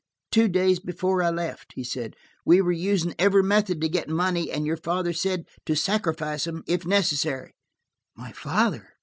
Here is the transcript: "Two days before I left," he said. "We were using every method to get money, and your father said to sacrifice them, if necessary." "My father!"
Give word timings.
"Two 0.31 0.47
days 0.47 0.79
before 0.79 1.21
I 1.21 1.29
left," 1.29 1.73
he 1.75 1.83
said. 1.83 2.15
"We 2.43 2.59
were 2.59 2.71
using 2.71 3.13
every 3.19 3.43
method 3.43 3.79
to 3.81 3.87
get 3.87 4.09
money, 4.09 4.49
and 4.49 4.65
your 4.65 4.77
father 4.77 5.13
said 5.13 5.45
to 5.67 5.75
sacrifice 5.75 6.45
them, 6.45 6.63
if 6.65 6.87
necessary." 6.87 7.53
"My 8.15 8.31
father!" 8.31 8.93